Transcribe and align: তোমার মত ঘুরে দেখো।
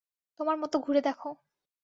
তোমার 0.39 0.55
মত 0.57 0.73
ঘুরে 0.77 1.01
দেখো। 1.01 1.29